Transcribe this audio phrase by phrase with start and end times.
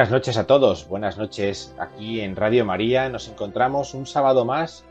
[0.00, 3.10] Buenas noches a todos, buenas noches aquí en Radio María.
[3.10, 4.82] Nos encontramos un sábado más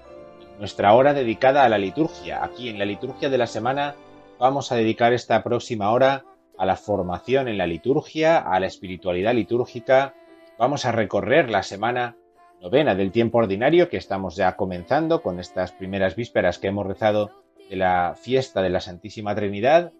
[0.59, 2.43] nuestra hora dedicada a la liturgia.
[2.43, 3.95] Aquí en la liturgia de la semana
[4.37, 6.25] vamos a dedicar esta próxima hora
[6.59, 10.13] a la formación en la liturgia, a la espiritualidad litúrgica.
[10.59, 12.15] Vamos a recorrer la semana
[12.61, 17.31] novena del tiempo ordinario que estamos ya comenzando con estas primeras vísperas que hemos rezado
[17.67, 19.91] de la fiesta de la Santísima Trinidad.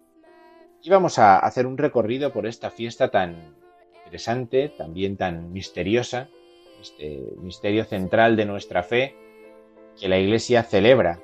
[0.80, 3.58] Y vamos a hacer un recorrido por esta fiesta tan
[4.10, 6.28] interesante, también tan misteriosa,
[6.80, 9.14] este misterio central de nuestra fe
[10.00, 11.20] que la Iglesia celebra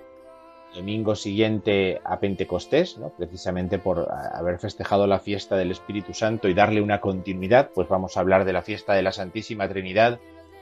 [0.70, 3.09] el domingo siguiente a Pentecostés, ¿no?
[3.09, 8.17] precisamente por haber festejado la fiesta del Espíritu Santo y darle una continuidad, pues vamos
[8.17, 10.20] a hablar de la fiesta de la Santísima Trinidad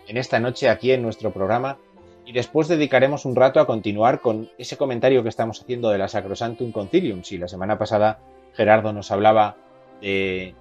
[0.08, 1.76] en esta noche aquí en nuestro programa
[2.24, 6.08] y después dedicaremos un rato a continuar con ese comentario que estamos haciendo de la
[6.08, 7.22] Sacrosantum Concilium.
[7.22, 8.20] Si la semana pasada
[8.54, 9.56] Gerardo nos hablaba
[10.00, 10.54] de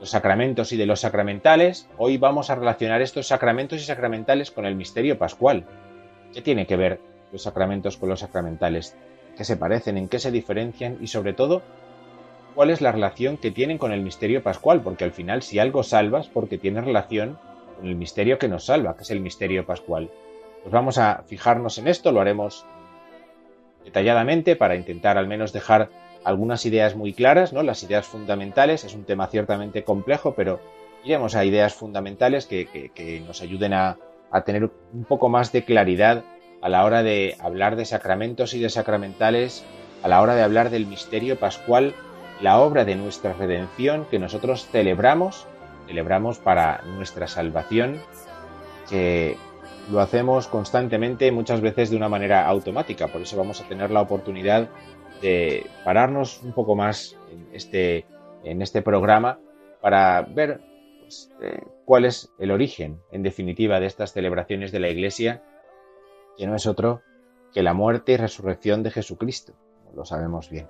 [0.00, 4.64] los sacramentos y de los sacramentales, hoy vamos a relacionar estos sacramentos y sacramentales con
[4.64, 5.66] el misterio pascual.
[6.32, 7.00] ¿Qué tiene que ver
[7.30, 8.96] los sacramentos con los sacramentales?
[9.36, 9.98] ¿Qué se parecen?
[9.98, 10.96] ¿En qué se diferencian?
[11.02, 11.60] Y sobre todo,
[12.54, 14.80] ¿cuál es la relación que tienen con el misterio pascual?
[14.80, 17.38] Porque al final, si algo salvas, porque tiene relación
[17.76, 20.10] con el misterio que nos salva, que es el misterio pascual.
[20.62, 22.64] Pues vamos a fijarnos en esto, lo haremos
[23.84, 25.90] detalladamente para intentar al menos dejar
[26.24, 27.62] algunas ideas muy claras, ¿no?
[27.62, 30.60] Las ideas fundamentales, es un tema ciertamente complejo, pero
[31.04, 33.96] iremos a ideas fundamentales que, nos ayuden a,
[34.30, 36.24] a, tener un poco más de claridad
[36.60, 39.64] a la hora de hablar de sacramentos y de sacramentales,
[40.02, 41.94] a la hora de hablar del misterio pascual,
[42.40, 45.46] la obra de nuestra redención que nosotros celebramos,
[45.86, 48.00] celebramos para nuestra salvación,
[48.88, 49.36] que
[49.90, 54.00] lo hacemos constantemente, muchas veces de una manera automática, por eso vamos a tener la
[54.00, 54.68] oportunidad
[55.20, 58.06] de pararnos un poco más en este,
[58.44, 59.38] en este programa
[59.80, 60.60] para ver
[61.00, 65.42] pues, eh, cuál es el origen, en definitiva, de estas celebraciones de la Iglesia,
[66.36, 67.02] que no es otro
[67.52, 69.54] que la muerte y resurrección de Jesucristo,
[69.94, 70.68] lo sabemos bien.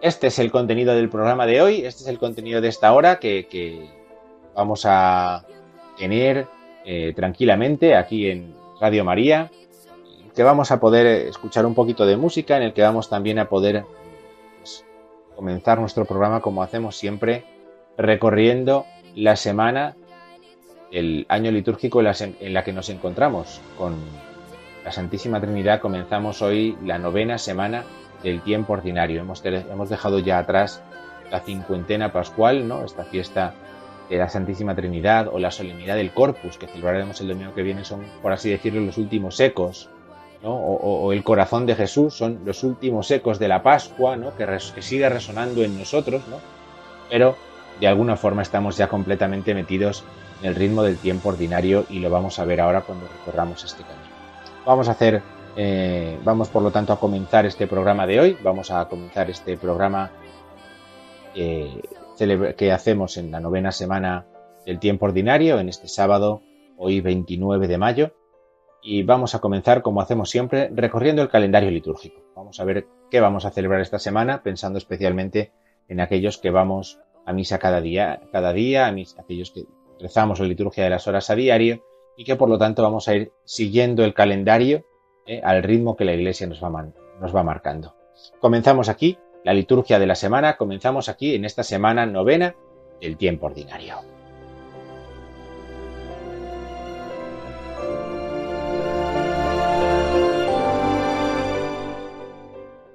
[0.00, 3.18] Este es el contenido del programa de hoy, este es el contenido de esta hora
[3.18, 3.88] que,
[4.54, 5.44] vamos a
[5.96, 6.46] tener
[6.84, 9.50] eh, tranquilamente aquí en Radio María
[10.34, 13.48] que vamos a poder escuchar un poquito de música, en el que vamos también a
[13.48, 13.84] poder
[14.58, 14.84] pues,
[15.36, 17.44] comenzar nuestro programa como hacemos siempre,
[17.96, 19.96] recorriendo la semana,
[20.90, 23.60] el año litúrgico en la, que nos encontramos.
[23.76, 23.96] Con
[24.84, 27.84] la Santísima Trinidad comenzamos hoy la novena semana
[28.22, 29.20] del tiempo ordinario.
[29.20, 30.82] Hemos, hemos dejado ya atrás
[31.30, 32.84] la cincuentena pascual, ¿no?
[32.84, 33.54] esta fiesta
[34.08, 37.84] de la Santísima Trinidad o la solemnidad del Corpus, que celebraremos el domingo que viene,
[37.84, 39.88] son, por así decirlo, los últimos ecos
[40.44, 44.36] o, el corazón de Jesús, son los últimos ecos de la Pascua, ¿no?
[44.36, 44.46] que,
[44.80, 46.38] sigue resonando en nosotros, ¿no?
[47.08, 47.36] pero
[47.80, 50.04] de alguna forma estamos ya completamente metidos
[50.40, 53.82] en el ritmo del tiempo ordinario y lo vamos a ver ahora cuando recorramos este
[53.82, 54.12] camino.
[54.66, 55.22] Vamos a hacer,
[55.56, 59.56] eh, vamos por lo tanto a comenzar este programa de hoy, vamos a comenzar este
[59.56, 60.10] programa
[61.34, 64.26] que hacemos en la novena semana
[64.66, 66.42] del tiempo ordinario, en este sábado,
[66.76, 68.12] hoy 29 de mayo,
[68.82, 72.20] y vamos a comenzar, como hacemos siempre, recorriendo el calendario litúrgico.
[72.34, 75.52] Vamos a ver qué vamos a celebrar esta semana, pensando especialmente
[75.88, 79.66] en aquellos que vamos a misa cada día, cada día, a aquellos que
[80.00, 81.84] rezamos la liturgia de las horas a diario
[82.16, 84.84] y que por lo tanto vamos a ir siguiendo el calendario
[85.26, 86.88] eh, al ritmo que la Iglesia nos va,
[87.20, 87.94] nos va marcando.
[88.40, 92.56] Comenzamos aquí la liturgia de la semana, comenzamos aquí en esta semana novena
[93.00, 94.11] del tiempo ordinario.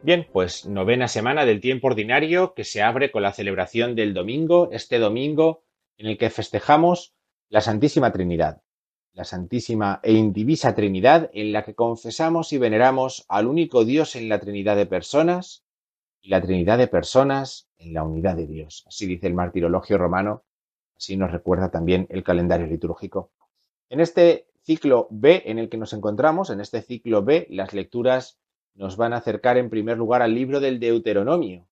[0.08, 4.70] Bien, pues novena semana del tiempo ordinario que se abre con la celebración del domingo,
[4.72, 5.66] este domingo
[5.98, 7.14] en el que festejamos
[7.50, 8.62] la Santísima Trinidad,
[9.12, 14.30] la Santísima e Indivisa Trinidad en la que confesamos y veneramos al único Dios en
[14.30, 15.66] la Trinidad de personas
[16.22, 18.86] y la Trinidad de personas en la unidad de Dios.
[18.88, 20.46] Así dice el martirologio romano,
[20.96, 23.34] así nos recuerda también el calendario litúrgico.
[23.90, 28.40] En este ciclo B en el que nos encontramos, en este ciclo B, las lecturas
[28.78, 31.68] nos van a acercar en primer lugar al libro del Deuteronomio.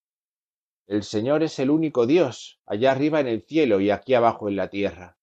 [0.85, 4.57] El Señor es el único Dios, allá arriba en el cielo y aquí abajo en
[4.57, 5.15] la tierra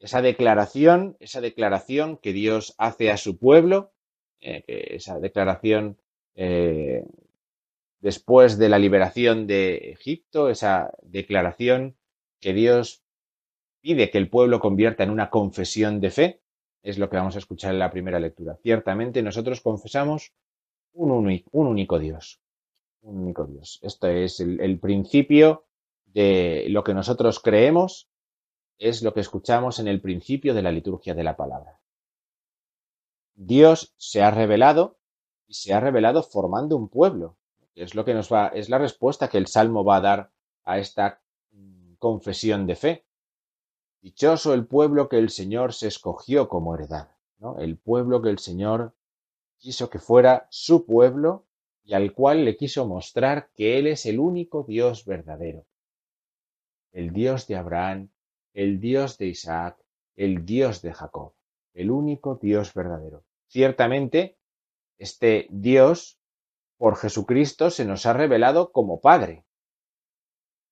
[0.00, 3.92] esa declaración, esa declaración que Dios hace a su pueblo,
[4.40, 5.98] eh, esa declaración
[6.34, 7.04] eh,
[8.00, 11.96] después de la liberación de Egipto, esa declaración
[12.40, 13.02] que Dios
[13.80, 16.40] pide que el pueblo convierta en una confesión de fe,
[16.82, 18.56] es lo que vamos a escuchar en la primera lectura.
[18.62, 20.32] Ciertamente nosotros confesamos
[21.02, 21.10] un,
[21.52, 22.40] único, Dios,
[23.02, 23.78] un único Dios.
[23.82, 25.64] Esto es el principio
[26.06, 28.08] de lo que nosotros creemos
[28.78, 31.80] es lo que escuchamos en el principio de la liturgia de la palabra.
[33.34, 34.98] Dios se ha revelado
[35.46, 37.36] y se ha revelado formando un pueblo.
[37.74, 40.32] Es lo que nos va, es la respuesta que el Salmo va a dar
[40.64, 41.20] a esta
[41.52, 43.04] mm, confesión de fe.
[44.00, 47.58] Dichoso el pueblo que el Señor se escogió como heredad, ¿no?
[47.58, 48.94] El pueblo que el Señor
[49.58, 51.46] quiso que fuera su pueblo
[51.84, 55.66] y al cual le quiso mostrar que Él es el único Dios verdadero.
[56.92, 58.10] El Dios de Abraham,
[58.54, 59.78] el Dios de Isaac,
[60.16, 61.34] el Dios de Jacob,
[61.74, 63.24] el único Dios verdadero.
[63.46, 64.38] Ciertamente,
[64.98, 66.18] este Dios,
[66.76, 69.44] por Jesucristo, se nos ha revelado como Padre.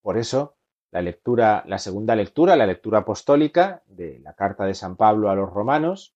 [0.02, 0.56] Por eso,
[0.90, 6.14] la segunda lectura, la lectura apostólica de la carta de San Pablo a los romanos,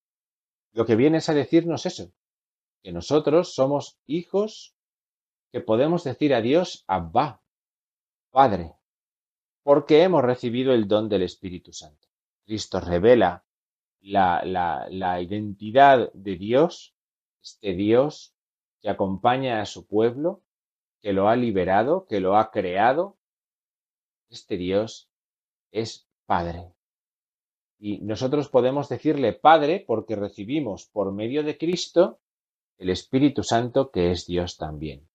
[0.72, 2.12] lo que viene es a decirnos eso,
[2.82, 4.74] que nosotros somos hijos
[5.52, 7.42] que podemos decir a Dios Abba,
[8.30, 8.74] Padre
[9.62, 12.08] porque hemos recibido el don del Espíritu Santo.
[12.44, 13.44] Cristo revela
[14.00, 16.94] la, identidad de Dios,
[17.42, 18.34] este Dios
[18.80, 20.42] que acompaña a su pueblo,
[21.02, 23.18] que lo ha liberado, que lo ha creado.
[24.30, 25.10] Este Dios
[25.70, 26.72] es Padre.
[27.78, 32.20] Y nosotros podemos decirle Padre porque recibimos por medio de Cristo
[32.80, 35.06] el Espíritu Santo que es Dios también.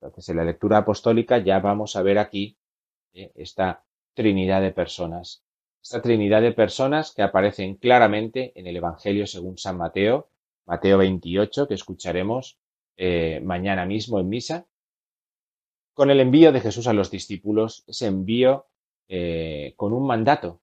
[0.00, 2.56] Entonces en la lectura apostólica ya vamos a ver aquí
[3.12, 3.84] eh, esta
[4.14, 5.44] trinidad de personas.
[5.82, 10.30] Esta trinidad de personas que aparecen claramente en el Evangelio según San Mateo,
[10.64, 12.58] Mateo 28, que escucharemos
[12.96, 14.66] eh, mañana mismo en misa,
[15.92, 18.66] con el envío de Jesús a los discípulos, ese envío
[19.08, 20.62] eh, con un mandato,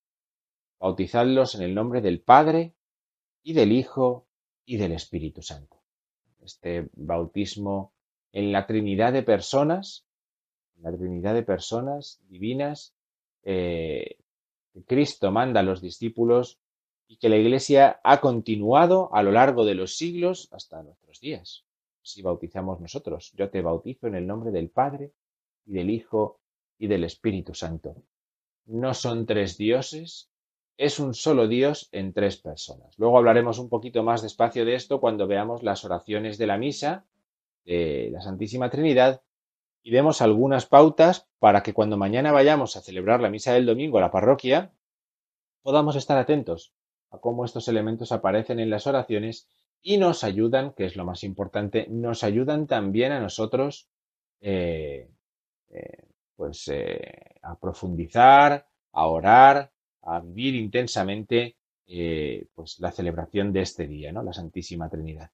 [0.79, 2.73] bautizadlos en el nombre del Padre
[3.43, 4.27] y del Hijo
[4.65, 5.76] y del Espíritu Santo.
[6.47, 7.91] Este bautismo
[8.31, 10.05] en la Trinidad de personas,
[10.77, 12.95] en la Trinidad de personas divinas
[13.43, 14.15] eh,
[14.73, 16.57] que Cristo manda a los discípulos
[17.05, 21.65] y que la Iglesia ha continuado a lo largo de los siglos hasta nuestros días.
[22.01, 25.11] Si bautizamos nosotros, yo te bautizo en el nombre del Padre
[25.65, 26.39] y del Hijo
[26.77, 27.93] y del Espíritu Santo.
[28.67, 30.29] No son tres dioses,
[30.77, 32.93] es un solo Dios en tres personas.
[32.97, 37.05] Luego hablaremos un poquito más despacio de esto cuando veamos las oraciones de la misa
[37.65, 39.21] de la Santísima Trinidad
[39.83, 43.97] y demos algunas pautas para que cuando mañana vayamos a celebrar la misa del domingo
[43.97, 44.71] a la parroquia,
[45.63, 46.73] podamos estar atentos
[47.09, 49.47] a cómo estos elementos aparecen en las oraciones
[49.81, 53.89] y nos ayudan, que es lo más importante, nos ayudan también a nosotros
[54.41, 55.09] eh,
[55.69, 56.03] eh,
[56.35, 59.71] pues, eh, a profundizar, a orar,
[60.07, 61.55] a vivir intensamente
[62.55, 64.23] pues, la celebración de este día, ¿no?
[64.23, 65.31] la Santísima Trinidad.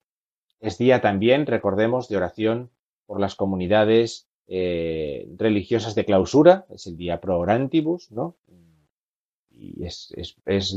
[0.59, 2.69] Es día también, recordemos, de oración
[3.05, 8.35] por las comunidades eh, religiosas de clausura, es el día pro orantibus, ¿no?
[9.55, 10.13] Y es,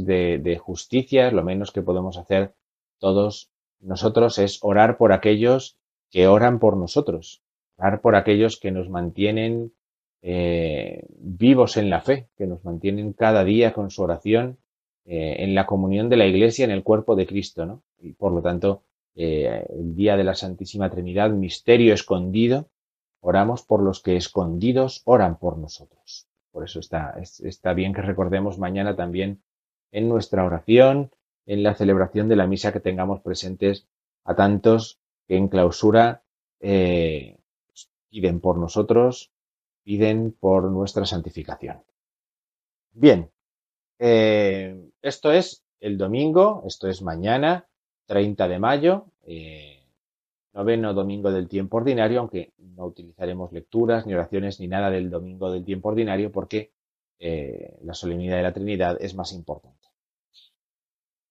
[0.05, 2.55] de, de, justicia, lo menos que podemos hacer
[2.99, 3.51] todos
[3.81, 5.77] nosotros es orar por aquellos
[6.11, 7.43] que oran por nosotros,
[7.77, 9.73] orar por aquellos que nos mantienen
[10.29, 14.59] eh, vivos en la fe, que nos mantienen cada día con su oración
[15.05, 17.83] eh, en la comunión de la Iglesia, en el cuerpo de Cristo, ¿no?
[18.01, 18.83] Y por lo tanto,
[19.15, 22.69] el día de la Santísima Trinidad, misterio escondido,
[23.29, 26.29] Oramos por los que escondidos oran por nosotros.
[26.53, 29.43] Por eso está, está bien que recordemos mañana también
[29.91, 31.11] en nuestra oración,
[31.45, 33.89] en la celebración de la misa que tengamos presentes
[34.23, 36.23] a tantos que en clausura
[36.61, 37.39] eh,
[38.11, 39.33] piden por nosotros,
[39.87, 41.81] piden por nuestra santificación.
[42.91, 43.31] Bien,
[44.01, 47.69] eh, esto es el domingo, esto es mañana,
[48.07, 49.07] 30 de mayo.
[49.23, 49.85] Eh,
[50.55, 55.53] noveno domingo del tiempo ordinario, aunque no utilizaremos lecturas ni oraciones ni nada del domingo
[55.53, 56.73] del tiempo ordinario porque
[57.21, 59.89] eh, la solemnidad de la Trinidad es más importante.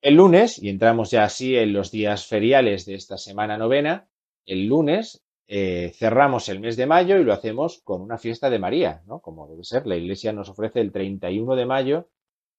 [0.01, 4.07] El lunes, y entramos ya así en los días feriales de esta semana novena,
[4.45, 8.59] el lunes eh, cerramos el mes de mayo y lo hacemos con una fiesta de
[8.59, 9.19] María, ¿no?
[9.19, 12.09] Como debe ser, la Iglesia nos ofrece el 31 de mayo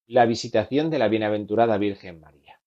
[0.06, 2.60] la visitación de la bienaventurada Virgen María.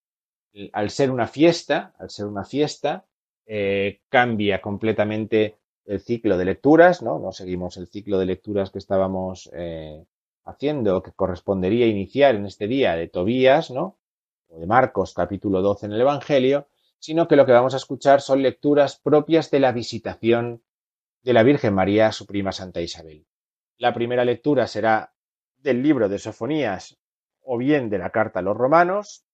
[0.73, 3.05] Al ser una fiesta, al ser una fiesta,
[3.45, 7.17] eh, cambia completamente el ciclo de lecturas, ¿no?
[7.17, 10.03] No seguimos el ciclo de lecturas que estábamos eh,
[10.43, 13.97] haciendo, que correspondería iniciar en este día de Tobías, ¿no?
[14.49, 16.67] O de Marcos, capítulo 12 en el Evangelio,
[16.99, 20.63] sino que lo que vamos a escuchar son lecturas propias de la visitación
[21.23, 23.25] de la Virgen María a su prima Santa Isabel.
[23.77, 25.13] La primera lectura será
[25.57, 26.97] del libro de Sofonías
[27.41, 29.25] o bien de la carta a los romanos.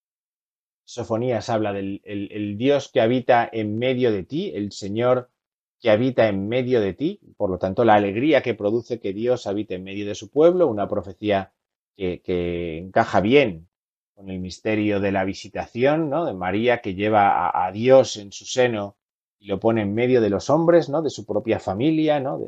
[0.84, 5.31] Sofonías habla del el Dios que habita en medio de ti, el Señor
[5.79, 9.45] que habita en medio de ti, por lo tanto, la alegría que produce que Dios
[9.45, 11.53] habite en medio de su pueblo, una profecía
[11.95, 13.69] que, encaja bien
[14.15, 16.25] con el misterio de la visitación, ¿no?
[16.25, 18.98] De María que lleva a, Dios en su seno
[19.38, 21.01] y lo pone en medio de los hombres, ¿no?
[21.01, 22.39] De su propia familia, ¿no?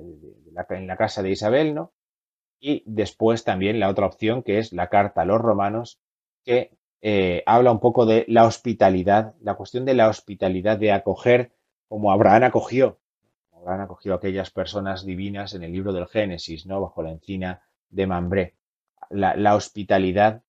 [0.51, 1.93] La, en la casa de Isabel, ¿no?
[2.59, 5.99] Y después también la otra opción que es la carta a los romanos,
[6.43, 6.71] que
[7.01, 11.51] eh, habla un poco de la hospitalidad, la cuestión de la hospitalidad, de acoger
[11.87, 12.99] como Abraham acogió
[13.73, 16.81] han acogido aquellas personas divinas en el libro del Génesis, ¿no?
[16.81, 18.55] Bajo la encina de Mambré.
[19.09, 20.43] La, hospitalidad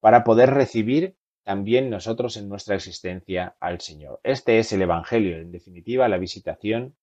[0.00, 4.20] para poder recibir también nosotros en nuestra existencia al Señor.
[4.22, 6.96] Este es el Evangelio, en definitiva, la visitación,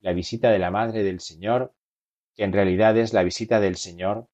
[0.00, 1.72] la visita de la Madre del Señor,
[2.34, 4.28] que en realidad es la visita del Señor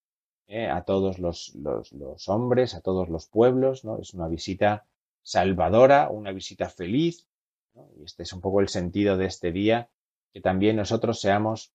[0.46, 0.66] ¿eh?
[0.66, 1.54] a todos los,
[2.26, 3.98] hombres, a todos los pueblos, ¿no?
[3.98, 4.86] Es una visita
[5.22, 7.26] salvadora, una visita feliz,
[7.96, 9.88] y este es un poco el sentido de este día,
[10.32, 11.72] que también nosotros seamos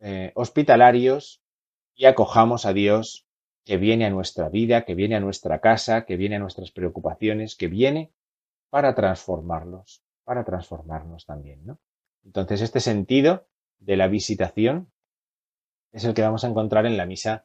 [0.00, 1.40] eh, hospitalarios
[1.94, 3.26] y acojamos a Dios
[3.64, 7.56] que viene a nuestra vida, que viene a nuestra casa, que viene a nuestras preocupaciones,
[7.56, 8.12] que viene
[8.70, 11.78] para transformarlos, para transformarnos también.
[12.24, 13.46] Entonces, este sentido
[13.78, 14.90] de la visitación
[15.92, 17.44] es el que vamos a encontrar en la misa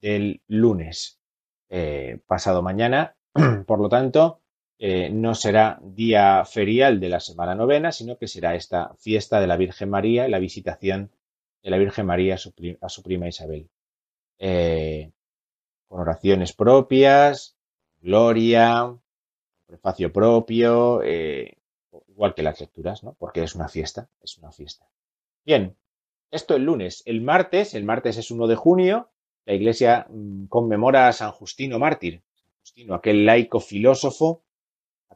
[0.00, 1.20] del lunes
[1.68, 3.16] eh, pasado mañana.
[3.66, 4.40] Por lo tanto,
[4.78, 9.46] eh, no será día ferial de la semana novena, sino que será esta fiesta de
[9.46, 11.10] la Virgen María, la visitación
[11.62, 13.70] de la Virgen María a su, prima Isabel.
[14.38, 15.12] Eh,
[15.88, 17.56] con oraciones propias,
[18.00, 18.96] gloria,
[19.66, 21.58] prefacio propio, eh,
[22.08, 23.14] igual que las lecturas, ¿no?
[23.14, 24.86] Porque es una fiesta, es una fiesta.
[25.44, 25.76] Bien,
[26.30, 27.02] esto el lunes.
[27.06, 29.10] El martes, el martes es 1 de junio,
[29.44, 32.22] la iglesia mm, conmemora a San Justino mártir.
[32.60, 34.44] Justino, aquel laico filósofo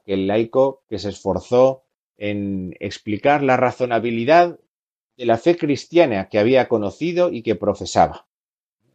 [0.09, 1.85] aquel laico que se esforzó
[2.17, 4.59] en explicar la razonabilidad
[5.17, 8.28] de la fe cristiana que había conocido y que profesaba.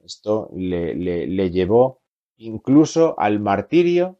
[0.03, 2.01] Esto le, llevó
[2.37, 4.19] incluso al martirio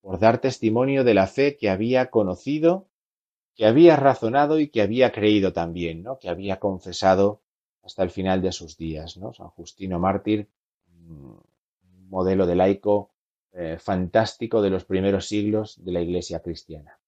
[0.00, 2.88] por dar testimonio de la fe que había conocido,
[3.54, 6.18] que había razonado y que había creído también, ¿no?
[6.18, 7.42] que había confesado
[7.82, 9.12] hasta el final de sus días.
[9.12, 10.48] San Justino Mártir,
[12.08, 13.10] modelo de laico
[13.52, 16.98] eh, fantástico de los primeros siglos de la Iglesia cristiana.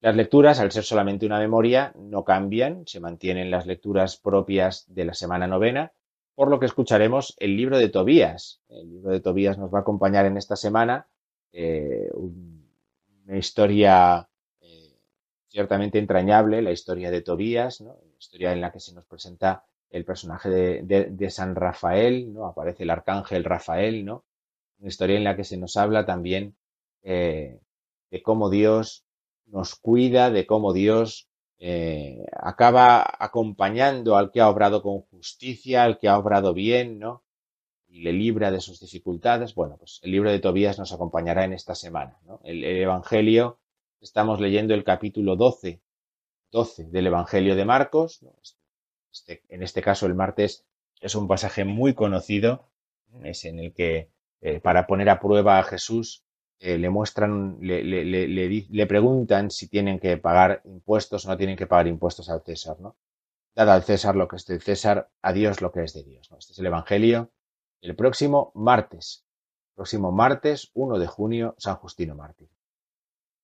[0.00, 5.04] Las lecturas, al ser solamente una memoria, no cambian, se mantienen las lecturas propias de
[5.04, 5.92] la semana novena,
[6.34, 8.60] por lo que escucharemos el libro de Tobías.
[8.68, 11.06] El libro de Tobías nos va a acompañar en esta semana
[11.52, 14.28] eh, una historia
[14.60, 14.96] eh,
[15.48, 20.04] ciertamente entrañable, la historia de Tobías, una historia en la que se nos presenta el
[20.06, 22.46] personaje de, San Rafael, ¿no?
[22.46, 24.24] aparece el arcángel Rafael, ¿no?
[24.78, 26.56] una historia en la que se nos habla también
[27.02, 27.60] eh,
[28.10, 29.04] de cómo Dios
[29.46, 31.28] nos cuida, de cómo Dios
[31.58, 37.22] eh, acaba acompañando al que ha obrado con justicia, al que ha obrado bien, ¿no?
[37.88, 39.54] Y le libra de sus dificultades.
[39.54, 42.40] Bueno, pues el libro de Tobías nos acompañará en esta semana, ¿no?
[42.42, 43.58] El, Evangelio,
[44.00, 45.80] estamos leyendo el capítulo 12,
[46.50, 48.20] 12 del Evangelio de Marcos.
[49.12, 50.64] Este, en este caso, el martes
[51.00, 52.68] es un pasaje muy conocido,
[53.22, 56.24] es en el que eh, para poner a prueba a Jesús,
[56.64, 61.56] eh, le muestran, le, le, le, preguntan si tienen que pagar impuestos o no tienen
[61.56, 62.94] que pagar impuestos al César, ¿no?
[63.52, 66.30] Dada al César lo que es del César, a Dios lo que es de Dios.
[66.30, 66.38] ¿no?
[66.38, 67.32] Este es el Evangelio.
[67.80, 69.26] El próximo martes,
[69.74, 72.48] próximo martes 1 de junio, San Justino Mártir.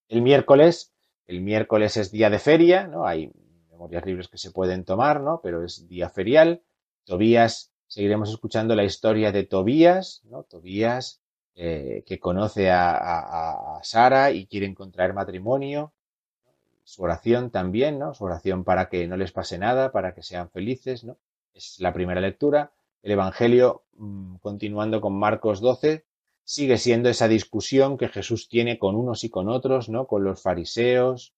[0.09, 0.95] El miércoles,
[1.27, 3.05] el miércoles es día de feria, ¿no?
[3.05, 3.33] Hay
[3.69, 5.41] memorias libres que se pueden tomar, ¿no?
[5.43, 6.63] Pero es día ferial.
[7.05, 10.45] Tobías seguiremos escuchando la historia de Tobías, ¿no?
[10.45, 11.21] Tobías,
[11.61, 15.93] eh, que conoce a, Sara y quiere contraer matrimonio.
[16.85, 18.15] Su oración también, ¿no?
[18.15, 21.17] Su oración para que no les pase nada, para que sean felices, ¿no?
[21.53, 22.71] Es la primera lectura.
[23.03, 26.05] el Evangelio, mm, continuando con Marcos 12,
[26.45, 30.07] sigue siendo esa discusión que Jesús tiene con unos y con otros, ¿no?
[30.07, 31.35] Con los fariseos,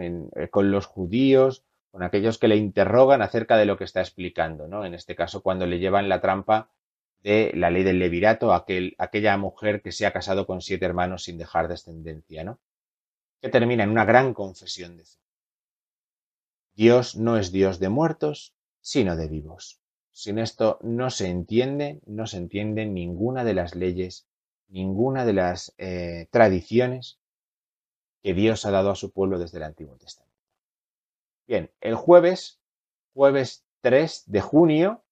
[0.00, 4.68] eh, con los judíos, con aquellos que le interrogan acerca de lo que está explicando,
[4.68, 4.84] ¿no?
[4.84, 6.68] En este caso, cuando le llevan la trampa
[7.22, 11.24] de la ley del levirato, aquel, aquella mujer que se ha casado con siete hermanos
[11.24, 12.60] sin dejar descendencia, ¿no?
[13.40, 15.18] Que termina en una gran confesión de fe.
[16.74, 19.80] Dios no es Dios de muertos, sino de vivos.
[20.12, 24.26] Sin esto no se entiende, no se entiende ninguna de las leyes,
[24.68, 27.18] ninguna de las eh, tradiciones
[28.22, 30.36] que Dios ha dado a su pueblo desde el Antiguo Testamento.
[31.46, 32.60] Bien, el jueves,
[33.14, 35.04] jueves 3 de junio,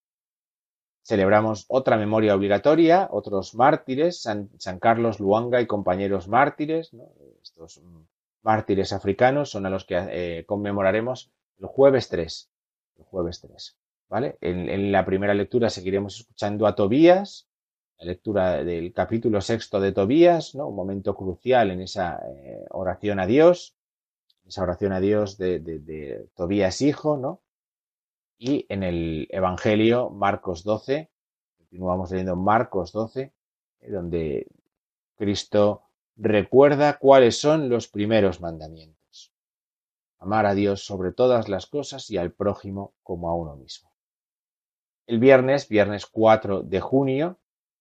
[1.07, 4.49] celebramos otra memoria obligatoria, otros mártires, San,
[4.81, 6.91] Carlos Luanga y compañeros mártires,
[7.41, 7.81] estos
[8.43, 12.51] mártires africanos son a los que eh, conmemoraremos el jueves 3.
[12.99, 13.77] El jueves 3.
[14.09, 14.37] ¿vale?
[14.41, 17.47] En, la primera lectura seguiremos escuchando a Tobías,
[17.99, 20.67] la lectura del capítulo sexto de Tobías, ¿no?
[20.67, 23.77] un momento crucial en esa eh, oración a Dios,
[24.45, 27.43] esa oración a Dios de, Tobías hijo, ¿no?
[28.39, 31.11] Y en el Evangelio, Marcos 12,
[31.57, 33.33] continuamos leyendo Marcos 12,
[33.81, 34.47] eh, donde
[35.17, 35.85] Cristo
[36.17, 39.33] recuerda cuáles son los primeros mandamientos.
[40.19, 43.91] Amar a Dios sobre todas las cosas y al prójimo como a uno mismo.
[45.07, 47.39] El viernes, viernes 4 de junio,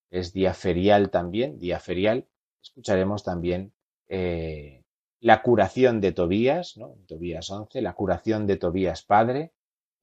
[0.10, 2.28] es día ferial también, día ferial,
[2.62, 3.74] escucharemos también
[4.08, 4.84] eh,
[5.20, 6.96] la curación de Tobías, ¿no?
[7.08, 9.55] Tobías 11, la curación de Tobías padre,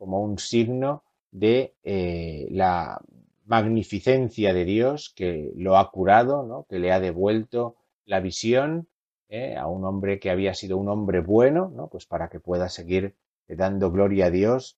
[0.03, 3.01] como un signo de eh, la
[3.45, 6.67] magnificencia de Dios que lo ha curado, ¿no?
[6.69, 8.89] que le ha devuelto la visión
[9.29, 9.57] ¿eh?
[9.57, 11.87] a un hombre que había sido un hombre bueno, ¿no?
[11.87, 13.15] pues para que pueda seguir
[13.47, 14.77] dando gloria a Dios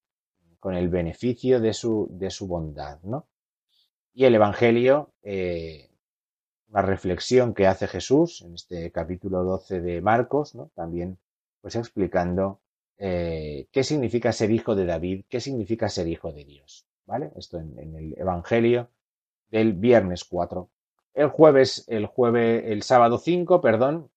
[0.60, 3.26] con el beneficio de su, de su bondad, ¿no?
[4.12, 5.88] Y el Evangelio, eh,
[6.68, 10.70] una reflexión que hace Jesús en este capítulo 12 de Marcos, ¿no?
[10.74, 11.18] También,
[11.62, 12.60] pues explicando
[12.98, 17.32] eh, qué significa ser hijo de David, qué significa ser hijo de Dios, ¿vale?
[17.36, 18.90] Esto en, el Evangelio
[19.48, 20.68] del viernes 4.
[21.14, 24.10] El jueves, el jueves, el sábado 5, perdón,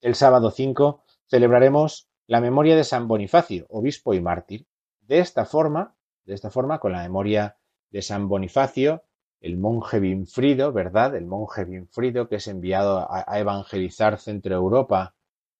[0.00, 4.66] el sábado 5 celebraremos la memoria de San Bonifacio, obispo y mártir.
[5.00, 7.58] De esta forma, de esta forma, con la memoria
[7.90, 9.04] de San Bonifacio,
[9.40, 11.14] el monje Binfrido, ¿verdad?
[11.14, 15.14] El monje Binfrido que es enviado a, evangelizar Centro Europa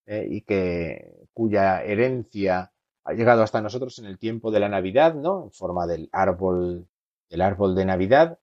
[0.06, 2.72] eh, y que cuya herencia
[3.04, 5.44] ha llegado hasta nosotros en el tiempo de la Navidad, ¿no?
[5.44, 6.86] En forma del árbol,
[7.28, 8.38] del árbol de Navidad.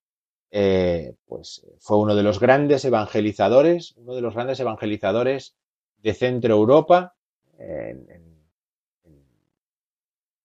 [0.50, 5.56] Eh, pues fue uno de los grandes evangelizadores, uno de los grandes evangelizadores
[5.98, 7.14] de Centro Europa
[7.58, 8.06] en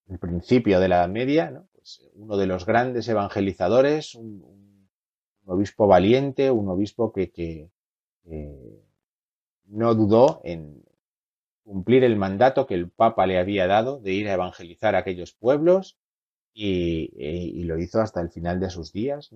[0.10, 4.90] el principio de la Media, pues uno de los grandes evangelizadores, un,
[5.46, 7.70] obispo valiente, un obispo que,
[9.66, 10.84] no dudó en
[11.68, 15.34] cumplir el mandato que el Papa le había dado de ir a evangelizar a aquellos
[15.34, 15.98] pueblos
[16.54, 19.30] y, lo hizo hasta el final de sus días,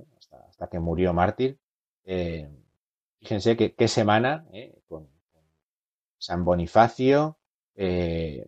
[0.47, 1.59] hasta, que murió mártir.
[2.05, 2.49] Eh,
[3.19, 5.09] fíjense qué semana eh, con,
[6.21, 7.39] San Bonifacio,
[7.75, 8.45] eh,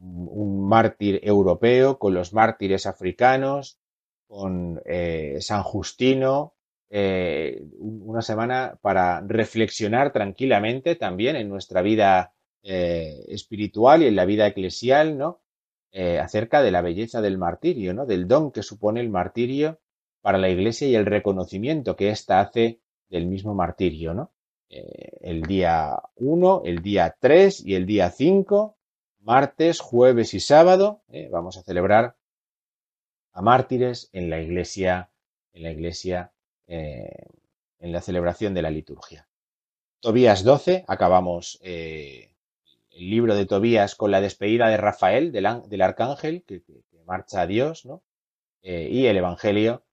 [0.00, 3.78] un mártir europeo, con los mártires africanos,
[4.26, 6.54] con eh, San Justino,
[6.90, 14.24] eh, una semana para reflexionar tranquilamente también en nuestra vida eh, espiritual y en la
[14.24, 15.40] vida eclesial, ¿no?
[16.20, 18.06] acerca de la belleza del martirio, ¿no?
[18.06, 19.80] Del don que supone el martirio
[20.20, 24.30] para la Iglesia y el reconocimiento que ésta hace del mismo martirio, ¿no?
[24.68, 28.78] el día 1, el día 3 y el día 5
[29.28, 31.28] martes, jueves y sábado ¿eh?
[31.30, 32.16] vamos a celebrar
[33.32, 35.10] a mártires en la iglesia,
[35.52, 36.32] en la iglesia,
[36.66, 37.26] eh,
[37.78, 39.28] en la celebración de la liturgia.
[40.00, 42.32] Tobías 12, acabamos eh,
[42.98, 46.62] el libro de Tobías con la despedida de Rafael, del, arcángel, que,
[47.06, 48.02] marcha a Dios, ¿no?
[48.62, 49.84] y el Evangelio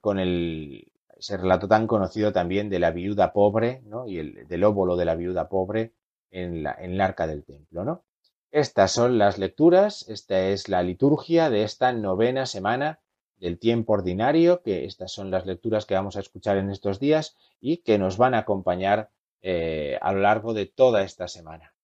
[0.00, 0.90] con el,
[1.20, 4.06] ese relato tan conocido también de la viuda pobre, ¿no?
[4.06, 5.92] Y el, del óvulo de la viuda pobre
[6.30, 8.04] en, la, en el arca del templo, ¿no?
[8.50, 13.00] Estas son las lecturas, esta es la liturgia de esta novena semana
[13.36, 17.36] del tiempo ordinario, que estas son las lecturas que vamos a escuchar en estos días
[17.60, 19.10] y que nos van a acompañar
[19.42, 21.74] eh, a lo largo de toda esta semana.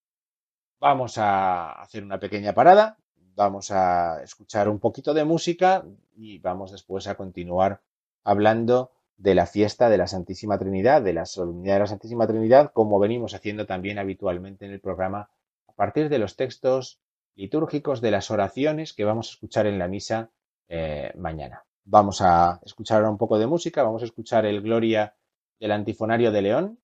[0.79, 2.99] Vamos a hacer una pequeña parada,
[3.35, 5.85] vamos a escuchar un poquito de música
[6.15, 7.81] y vamos después a continuar
[8.25, 12.73] hablando de la fiesta de la Santísima Trinidad, de la solemnidad de la Santísima Trinidad,
[12.73, 15.31] como venimos haciendo también habitualmente en el programa
[15.67, 17.01] a partir de los textos
[17.35, 20.31] litúrgicos de las oraciones que vamos a escuchar en la misa
[20.69, 21.65] eh, mañana.
[21.85, 25.15] Vamos a escuchar un poco de música, vamos a escuchar el Gloria
[25.61, 26.79] del Antifonario de León,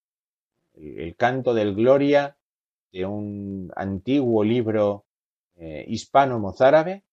[0.74, 2.37] el, canto del Gloria
[2.92, 5.07] de un antiguo libro
[5.57, 7.05] eh, hispano-mozárabe.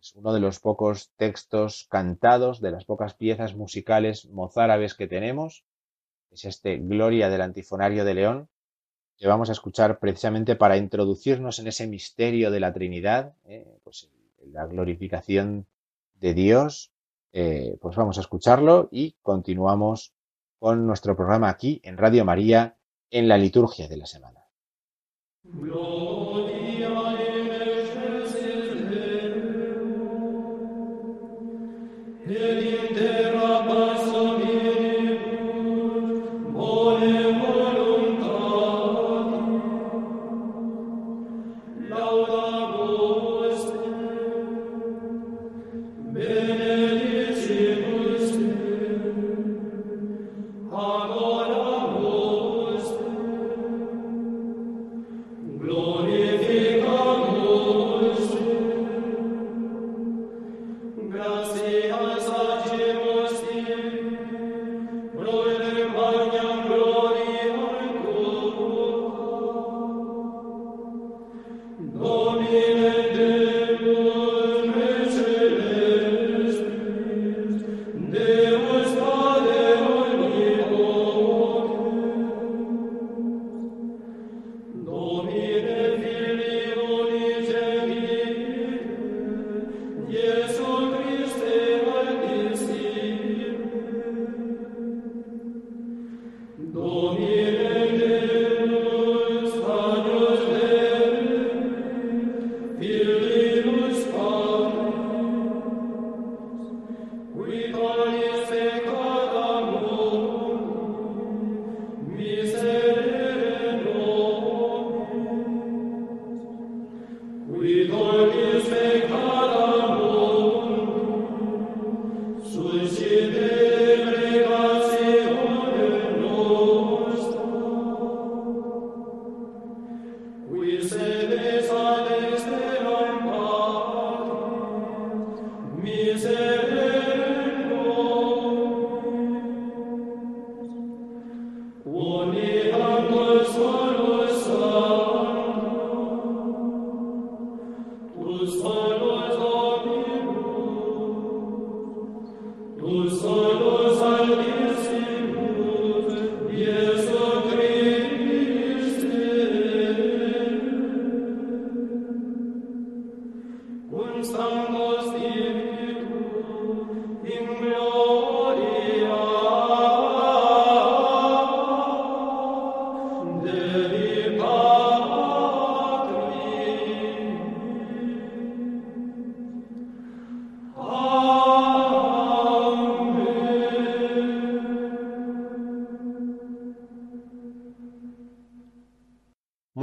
[0.00, 5.64] Es uno de los pocos textos cantados, de las pocas piezas musicales mozárabes que tenemos.
[6.30, 8.48] Es este Gloria del Antifonario de León,
[9.16, 14.10] que vamos a escuchar precisamente para introducirnos en ese misterio de la Trinidad, eh, pues
[14.52, 15.66] la glorificación
[16.14, 16.92] de Dios,
[17.32, 20.12] eh, pues vamos a escucharlo y continuamos
[20.58, 22.76] con nuestro programa aquí en Radio María
[23.10, 24.45] en la liturgia de la semana.
[25.54, 28.66] Gloria in excelsis
[32.26, 32.65] Deo.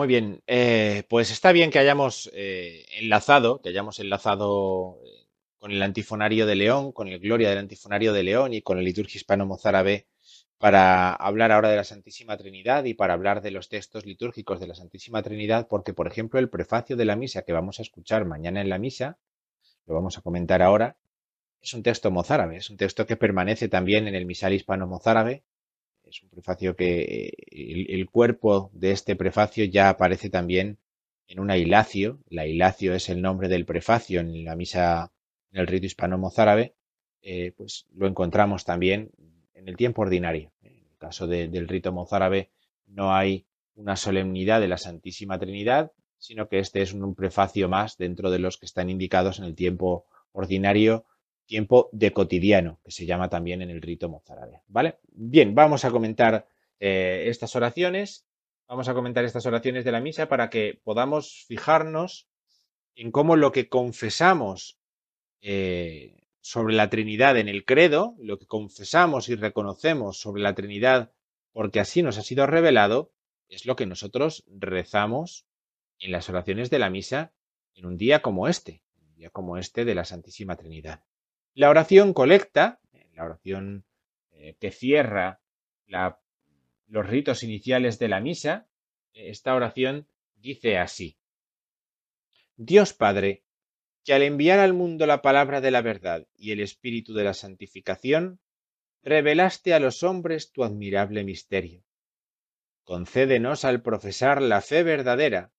[0.04, 5.72] Muy bien, eh, pues está bien que hayamos eh, enlazado, que hayamos enlazado eh, con
[5.72, 9.18] el antifonario de León, con el Gloria del antifonario de León y con el liturgia
[9.18, 10.08] hispano-mozárabe
[10.58, 14.68] para hablar ahora de la Santísima Trinidad y para hablar de los textos litúrgicos de
[14.68, 18.26] la Santísima Trinidad, porque por ejemplo el prefacio de la misa que vamos a escuchar
[18.26, 19.20] mañana en la misa,
[19.86, 20.98] lo vamos a comentar ahora,
[21.62, 25.46] es un texto mozárabe, es un texto que permanece también en el misal hispano-mozárabe
[26.14, 30.78] es un prefacio que el, cuerpo de este prefacio ya aparece también
[31.28, 32.20] en una hilacio.
[32.30, 35.12] La hilacio es el nombre del prefacio en la misa,
[35.52, 36.76] en el rito hispano-mozárabe.
[37.24, 39.10] Eh, pues lo encontramos también
[39.56, 40.52] en el tiempo ordinario.
[40.62, 42.52] En el caso del rito mozárabe
[42.86, 47.98] no hay una solemnidad de la Santísima Trinidad, sino que este es un prefacio más
[47.98, 51.06] dentro de los que están indicados en el tiempo ordinario
[51.46, 54.62] tiempo de cotidiano, que se llama también en el rito mozárabe.
[54.68, 55.00] ¿Vale?
[55.10, 56.48] Bien, vamos a comentar
[56.80, 58.26] eh, estas oraciones.
[58.68, 62.28] Vamos a comentar estas oraciones de la misa para que podamos fijarnos
[62.96, 64.80] en cómo lo que confesamos
[65.42, 71.12] eh, sobre la Trinidad en el credo, lo que confesamos y reconocemos sobre la Trinidad
[71.54, 73.14] porque así nos ha sido revelado,
[73.48, 75.46] es lo que nosotros rezamos
[76.00, 77.32] en las oraciones de la misa
[77.76, 81.04] en un día como este, un día como este de la Santísima Trinidad.
[81.56, 82.80] La oración colecta,
[83.14, 83.86] la oración
[84.32, 85.40] eh, que cierra
[86.88, 88.68] los ritos iniciales de la misa,
[89.14, 91.20] esta oración dice así.
[92.56, 93.44] Dios Padre,
[94.04, 97.36] que al enviar al mundo la palabra de la verdad y el espíritu de la
[97.36, 98.40] santificación,
[99.04, 101.84] revelaste a los hombres tu admirable misterio.
[102.84, 105.54] Concédenos al profesar la fe verdadera,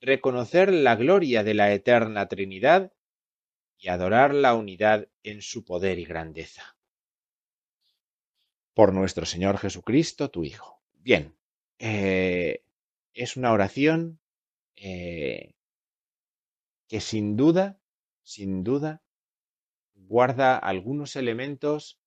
[0.00, 2.92] reconocer la gloria de la eterna Trinidad
[3.78, 6.76] y adorar la unidad en su poder y grandeza.
[8.72, 10.82] Por nuestro Señor Jesucristo, tu Hijo.
[10.94, 11.36] Bien,
[11.78, 12.64] eh,
[13.12, 14.20] es una oración
[14.76, 15.54] eh,
[16.88, 17.78] que sin duda
[18.24, 19.02] sin duda,
[19.94, 22.00] guarda algunos elementos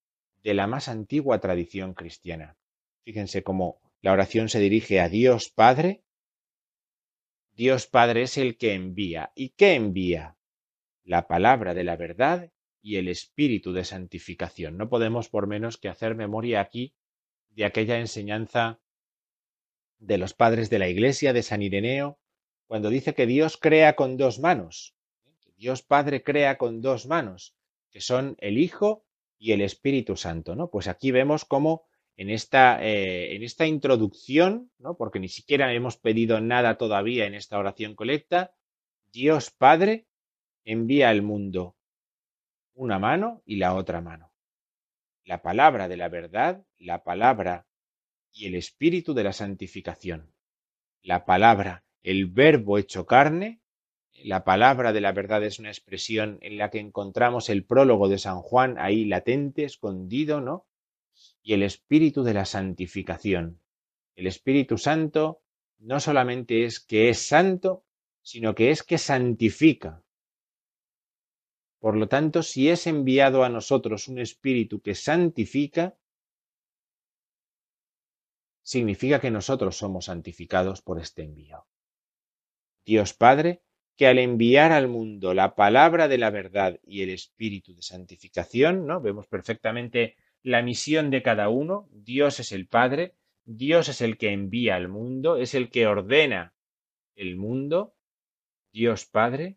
[0.44, 2.58] de la más antigua tradición cristiana.
[3.04, 6.04] Fíjense cómo la oración se dirige a Dios Padre.
[7.54, 9.32] Dios Padre es el que envía.
[9.36, 10.37] ¿Y qué envía?
[11.08, 14.76] La palabra de la verdad y el espíritu de santificación.
[14.76, 16.96] No podemos por menos que hacer memoria aquí
[17.52, 18.82] de aquella enseñanza
[20.00, 22.20] de los padres de la Iglesia de San Ireneo,
[22.66, 24.98] cuando dice que Dios crea con dos manos.
[25.56, 27.56] Dios Padre crea con dos manos,
[27.90, 29.06] que son el Hijo
[29.40, 30.70] y el Espíritu Santo, ¿no?
[30.70, 31.86] Pues aquí vemos cómo
[32.18, 34.98] en esta, eh, en esta introducción, ¿no?
[34.98, 38.54] Porque ni siquiera hemos pedido nada todavía en esta oración colecta,
[39.14, 40.07] Dios Padre
[40.68, 41.78] envía al mundo
[42.74, 44.34] una mano y la otra mano.
[45.24, 47.66] La palabra de la verdad, la palabra
[48.34, 50.34] y el espíritu de la santificación.
[51.02, 53.62] La palabra, el verbo hecho carne,
[54.12, 58.18] la palabra de la verdad es una expresión en la que encontramos el prólogo de
[58.18, 60.68] San Juan ahí latente, escondido, ¿no?
[61.42, 63.62] Y el espíritu de la santificación.
[64.16, 65.42] El Espíritu Santo
[65.78, 67.86] no solamente es que es santo,
[68.22, 70.04] sino que es que santifica.
[71.88, 75.96] Por lo tanto, si es enviado a nosotros un espíritu que santifica,
[78.62, 81.66] significa que nosotros somos santificados por este envío.
[82.86, 83.62] Dios Padre
[83.96, 88.86] que al enviar al mundo la palabra de la verdad y el espíritu de santificación,
[88.86, 89.00] ¿no?
[89.00, 91.88] Vemos perfectamente la misión de cada uno.
[91.94, 96.54] Dios es el Padre, Dios es el que envía al mundo, es el que ordena
[97.16, 97.96] el mundo,
[98.74, 99.56] Dios Padre.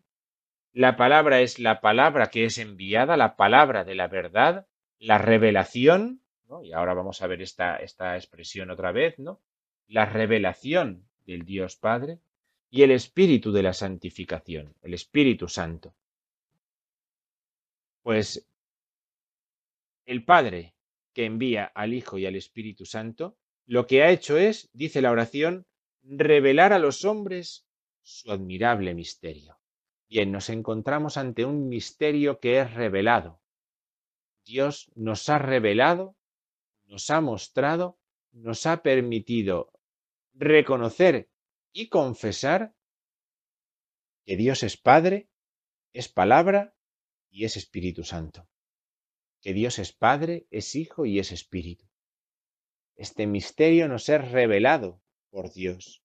[0.73, 4.67] La palabra es la palabra que es enviada, la palabra de la verdad,
[4.99, 6.21] la revelación,
[6.63, 9.41] y ahora vamos a ver esta, esta expresión otra vez, ¿no?
[9.87, 12.19] La revelación del Dios Padre
[12.69, 15.93] y el espíritu de la santificación, el Espíritu Santo.
[18.01, 18.47] Pues
[20.05, 20.73] el Padre
[21.13, 25.11] que envía al Hijo y al Espíritu Santo, lo que ha hecho es, dice la
[25.11, 25.65] oración,
[26.01, 27.67] revelar a los hombres
[28.01, 29.60] su admirable misterio.
[30.11, 33.39] Bien, nos encontramos ante un misterio que es revelado.
[34.43, 36.17] Dios nos ha revelado,
[36.83, 37.97] nos ha mostrado,
[38.33, 39.71] nos ha permitido
[40.33, 41.29] reconocer
[41.71, 42.75] y confesar
[44.25, 45.29] que Dios es Padre,
[45.93, 46.75] es palabra
[47.29, 48.49] y es Espíritu Santo.
[49.39, 51.87] Que Dios es Padre, es Hijo y es Espíritu.
[52.97, 56.03] Este misterio nos es revelado por Dios.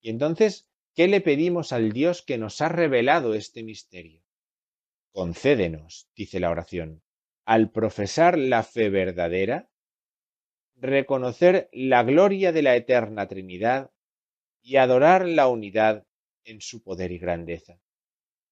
[0.00, 0.67] Y entonces,
[0.98, 4.20] ¿qué le pedimos al Dios que nos ha revelado este misterio?
[5.12, 7.04] Concédenos, dice la oración,
[7.44, 9.70] al profesar la fe verdadera,
[10.74, 13.92] reconocer la gloria de la eterna Trinidad
[14.60, 16.04] y adorar la unidad
[16.42, 17.80] en su poder y grandeza.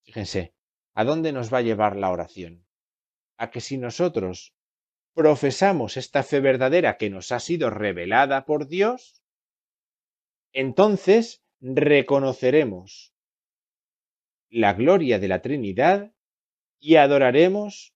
[0.05, 0.55] Fíjense,
[0.95, 2.65] ¿a dónde nos va a llevar la oración?
[3.39, 4.55] A que si nosotros
[5.15, 9.21] profesamos esta fe verdadera que nos ha sido revelada por Dios,
[10.53, 13.15] entonces reconoceremos
[14.49, 16.13] la gloria de la Trinidad
[16.79, 17.95] y adoraremos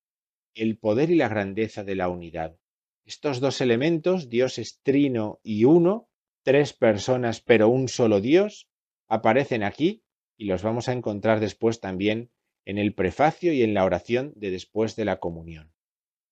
[0.55, 2.57] el poder y la grandeza de la unidad.
[3.05, 6.09] Estos dos elementos, Dios es trino y uno,
[6.43, 8.69] tres personas pero un solo Dios
[9.09, 10.05] aparecen aquí
[10.37, 12.31] y los vamos a encontrar después también
[12.65, 15.73] en el prefacio y en la oración de después de la comunión.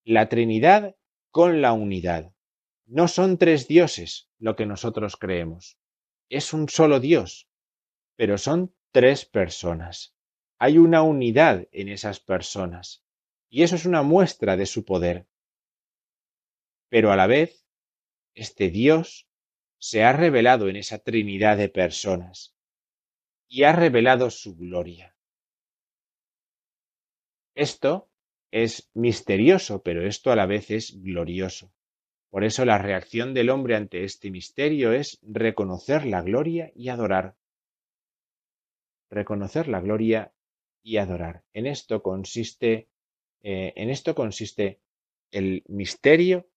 [0.04, 0.96] La Trinidad
[1.30, 2.32] con la unidad.
[2.86, 5.77] No son tres dioses lo que nosotros creemos.
[6.30, 7.48] Es un solo Dios,
[8.16, 10.14] pero son tres personas.
[10.58, 13.04] Hay una unidad en esas personas
[13.48, 15.26] y eso es una muestra de su poder.
[16.90, 17.64] Pero a la vez,
[18.34, 19.28] este Dios
[19.78, 22.54] se ha revelado en esa Trinidad de personas
[23.48, 25.16] y ha revelado su gloria.
[27.54, 28.10] Esto
[28.50, 31.72] es misterioso, pero esto a la vez es glorioso.
[32.30, 37.36] Por eso la reacción del hombre ante este misterio es reconocer la gloria y adorar.
[39.10, 40.32] Reconocer la gloria
[40.82, 41.42] y adorar.
[41.52, 42.88] En esto consiste,
[43.42, 44.80] eh, en esto consiste
[45.30, 46.48] el misterio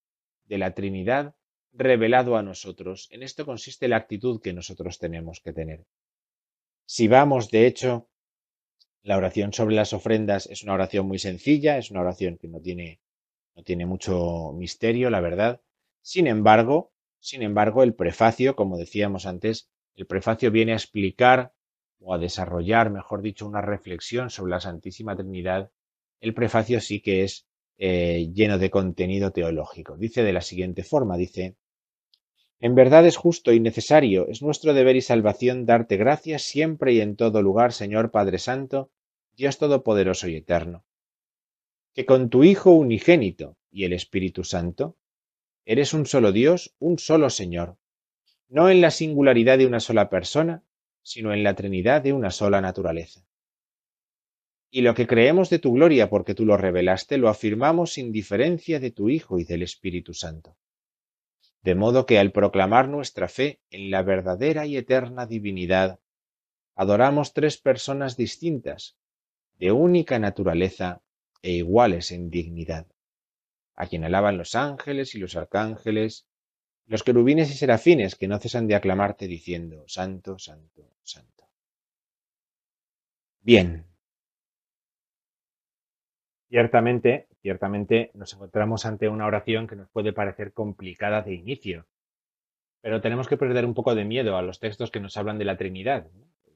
[0.45, 1.35] de la Trinidad
[1.73, 3.07] revelado a nosotros.
[3.11, 5.85] En esto consiste la actitud que nosotros tenemos que tener.
[6.85, 8.09] Si vamos, de hecho,
[9.03, 12.61] La oración sobre las ofrendas es una oración muy sencilla, es una oración que no
[12.61, 12.99] tiene,
[13.55, 15.61] no tiene mucho misterio, la verdad.
[16.01, 21.53] Sin embargo, sin embargo, el prefacio, como decíamos antes, el prefacio viene a explicar
[21.99, 25.71] o a desarrollar, mejor dicho, una reflexión sobre la Santísima Trinidad.
[26.19, 27.45] El prefacio sí que es
[27.77, 29.97] eh, lleno de contenido teológico.
[29.97, 31.57] Dice de la siguiente forma, dice,
[32.59, 37.01] en verdad es justo y necesario, es nuestro deber y salvación darte gracias siempre y
[37.01, 38.91] en todo lugar, Señor Padre Santo,
[39.35, 40.85] Dios Todopoderoso y Eterno,
[41.93, 44.97] que con tu Hijo unigénito y el Espíritu Santo,
[45.65, 47.77] eres un solo Dios, un solo Señor,
[48.47, 50.63] no en la singularidad de una sola persona,
[51.03, 53.25] sino en la Trinidad de una sola naturaleza.
[54.69, 58.79] Y lo que creemos de tu gloria porque tú lo revelaste, lo afirmamos sin diferencia
[58.79, 60.57] de tu Hijo y del Espíritu Santo
[61.63, 65.99] de modo que al proclamar nuestra fe en la verdadera y eterna divinidad,
[66.75, 68.97] adoramos tres personas distintas,
[69.59, 71.01] de única naturaleza
[71.41, 72.87] e iguales en dignidad,
[73.75, 76.27] a quien alaban los ángeles y los arcángeles,
[76.87, 81.47] los querubines y serafines que no cesan de aclamarte diciendo, Santo, Santo, Santo.
[83.41, 83.85] Bien.
[86.49, 91.87] Ciertamente, Ciertamente nos encontramos ante una oración que nos puede parecer complicada de inicio,
[92.81, 95.45] pero tenemos que perder un poco de miedo a los textos que nos hablan de
[95.45, 96.05] la Trinidad.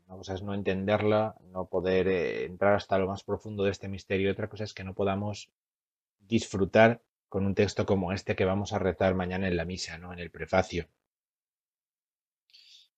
[0.07, 3.87] Una cosa es no entenderla, no poder eh, entrar hasta lo más profundo de este
[3.87, 5.49] misterio, otra cosa es que no podamos
[6.19, 10.13] disfrutar con un texto como este que vamos a rezar mañana en la misa, ¿no?
[10.13, 10.87] en el prefacio.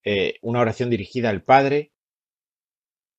[0.04, 1.91] Eh, una oración dirigida al Padre,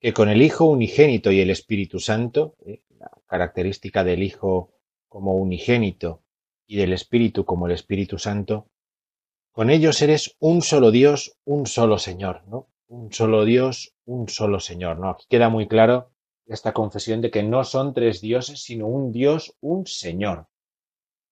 [0.01, 2.83] que con el Hijo unigénito y el Espíritu Santo, eh,
[3.27, 4.75] característica del Hijo
[5.09, 6.23] como unigénito
[6.67, 8.71] y del Espíritu como el Espíritu Santo,
[9.51, 12.69] con ellos eres un solo Dios, un solo Señor, ¿no?
[12.89, 15.11] Un solo Dios, un solo Señor, ¿no?
[15.11, 16.11] Aquí queda muy claro
[16.47, 20.49] esta confesión de que no son tres dioses, sino un Dios, un Señor.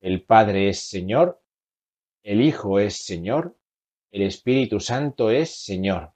[0.01, 1.43] El Padre es Señor,
[2.23, 3.57] el Hijo es Señor,
[4.11, 6.13] el Espíritu Santo es Señor.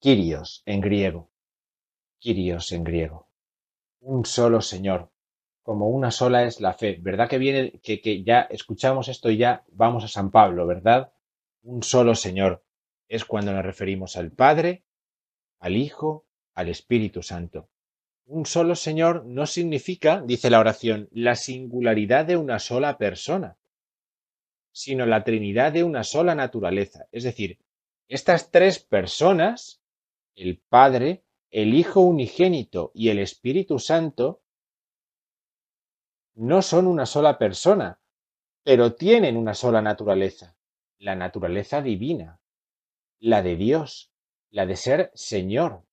[0.00, 1.30] Kyrios en griego.
[2.18, 3.32] Kyrios en griego
[4.02, 5.10] un solo Señor,
[5.62, 6.98] como una sola es la fe.
[7.00, 11.12] ¿Verdad que viene, que, que ya escuchamos esto y ya vamos a San Pablo, ¿verdad?
[11.62, 12.64] Un solo Señor.
[13.12, 14.86] Es cuando nos referimos al Padre,
[15.58, 17.68] al Hijo, al Espíritu Santo.
[18.24, 23.58] Un solo Señor no significa, dice la oración, la singularidad de una sola persona,
[24.72, 27.06] sino la Trinidad de una sola naturaleza.
[27.12, 27.58] Es decir,
[28.08, 29.82] estas tres personas,
[30.34, 34.40] el Padre, el Hijo unigénito y el Espíritu Santo
[36.32, 38.00] no son una sola persona,
[38.64, 40.56] pero tienen una sola naturaleza,
[40.96, 42.38] la naturaleza divina,
[43.22, 44.10] la de Dios,
[44.50, 45.84] la de ser Señor.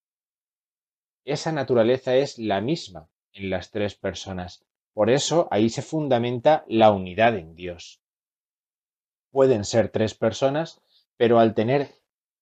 [1.25, 4.65] Esa naturaleza es la misma en las tres personas.
[4.93, 8.01] Por eso ahí se fundamenta la unidad en Dios.
[9.29, 10.81] Pueden ser tres personas,
[11.17, 11.93] pero al tener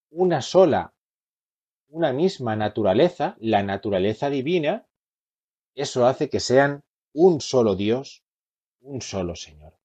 [0.08, 0.94] una sola
[1.90, 4.86] una misma naturaleza, la naturaleza divina,
[5.74, 8.24] eso hace que sean un solo Dios,
[8.80, 9.78] un solo Señor.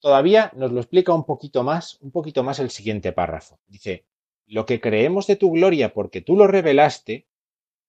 [0.00, 3.60] Todavía nos lo explica un poquito más, un poquito más el siguiente párrafo.
[3.68, 4.04] Dice,
[4.46, 7.26] lo que creemos de tu gloria porque tú lo revelaste,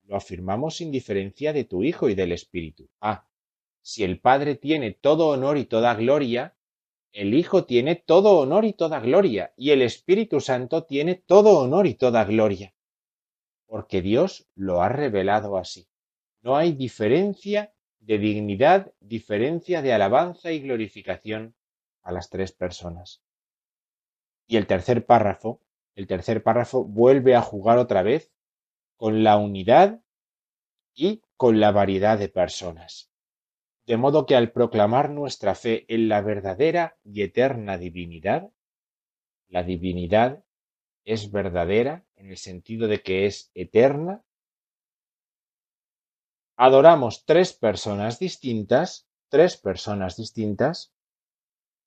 [0.03, 2.89] lo afirmamos sin diferencia de tu Hijo y del Espíritu.
[3.01, 3.27] Ah,
[3.81, 6.55] si el Padre tiene todo honor y toda gloria,
[7.11, 11.87] el Hijo tiene todo honor y toda gloria, y el Espíritu Santo tiene todo honor
[11.87, 12.73] y toda gloria
[13.73, 15.87] porque Dios lo ha revelado así.
[16.43, 21.55] No hay diferencia de dignidad, diferencia de alabanza y glorificación
[22.03, 23.23] a las tres personas.
[24.45, 25.59] Y el tercer párrafo,
[25.95, 28.31] el tercer párrafo vuelve a jugar otra vez
[28.97, 30.01] con la unidad
[30.93, 33.11] y con la variedad de personas.
[33.85, 38.49] De modo que al proclamar nuestra fe en la verdadera y eterna divinidad,
[39.49, 40.43] la divinidad
[41.03, 44.23] es verdadera en el sentido de que es eterna,
[46.55, 50.92] adoramos tres personas distintas, tres personas distintas,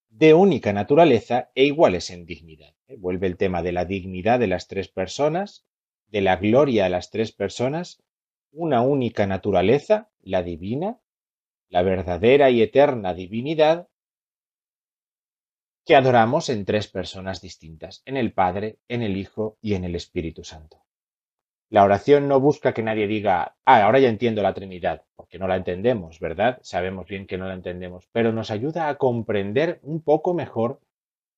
[0.08, 2.74] de única naturaleza e iguales en dignidad.
[2.88, 2.96] ¿eh?
[2.96, 5.66] Vuelve el tema de la dignidad de las tres personas,
[6.08, 8.02] de la gloria de las tres personas,
[8.52, 10.98] una única naturaleza, la divina,
[11.68, 13.88] la verdadera y eterna divinidad,
[15.84, 19.94] que adoramos en tres personas distintas, en el Padre, en el Hijo y en el
[19.94, 20.85] Espíritu Santo.
[21.68, 25.48] La oración no busca que nadie diga, ah, ahora ya entiendo la Trinidad, porque no
[25.48, 26.58] la entendemos, ¿verdad?
[26.62, 30.80] Sabemos bien que no la entendemos, pero nos ayuda a comprender un poco mejor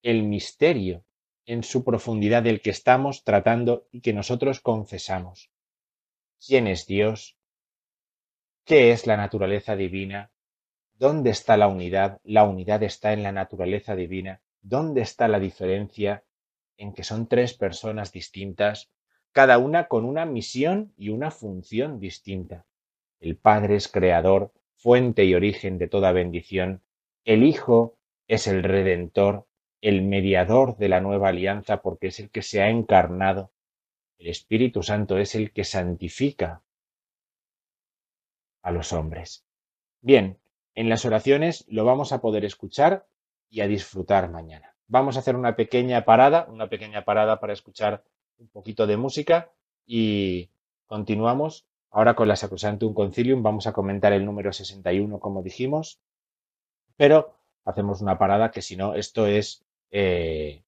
[0.03, 1.05] el misterio
[1.47, 5.51] en su profundidad del que estamos tratando y que nosotros confesamos.
[6.47, 7.37] quién es Dios,
[8.65, 10.31] qué es la naturaleza divina,
[10.95, 16.25] dónde está la unidad, la unidad está en la naturaleza divina, dónde está la diferencia
[16.77, 18.91] en que son tres personas distintas,
[19.39, 22.67] cada una con una misión y una función distinta.
[23.21, 26.83] El Padre es creador, fuente y origen de toda bendición,
[27.25, 29.47] el Hijo es el Redentor,
[29.81, 33.53] el mediador de la nueva alianza porque es el que se ha encarnado,
[34.19, 36.65] el Espíritu Santo es el que santifica
[38.63, 39.47] a los hombres.
[40.01, 40.41] Bien,
[40.75, 43.07] en las oraciones lo vamos a poder escuchar
[43.49, 44.75] y a disfrutar mañana.
[44.89, 48.03] Vamos a hacer una pequeña parada, una pequeña parada para escuchar
[48.39, 49.51] un poquito de música
[49.87, 50.49] y
[50.87, 53.43] continuamos ahora con la Sacrosantum Concilium.
[53.43, 56.01] Vamos a comentar el número 61, como dijimos,
[56.97, 57.35] pero
[57.65, 60.63] hacemos una parada que si no, esto es eh,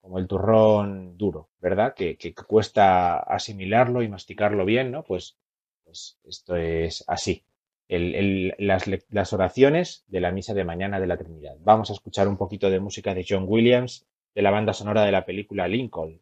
[0.00, 1.94] como el turrón duro, ¿verdad?
[1.94, 2.16] Que,
[2.46, 5.02] cuesta asimilarlo y masticarlo bien, ¿no?
[5.04, 5.36] Pues,
[5.84, 7.44] pues esto es así.
[7.88, 11.56] las, oraciones de la misa de mañana de la Trinidad.
[11.60, 15.12] Vamos a escuchar un poquito de música de John Williams, de la banda sonora de
[15.12, 16.20] la película Lincoln,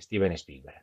[0.00, 0.82] Steven Spielberg.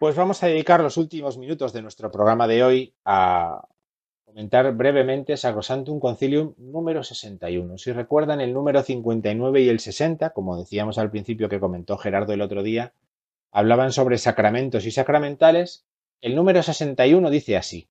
[0.00, 3.68] Pues vamos a dedicar los últimos minutos de nuestro programa de hoy a
[4.24, 7.76] comentar brevemente Sacrosantum Concilium número 61.
[7.76, 12.32] Si recuerdan, el número 59 y el 60, como decíamos al principio que comentó Gerardo
[12.32, 12.94] el otro día,
[13.52, 15.84] hablaban sobre sacramentos y sacramentales.
[16.22, 17.90] El número 61 dice así.